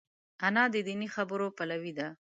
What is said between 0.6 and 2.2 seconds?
د دیني خبرو پلوي ده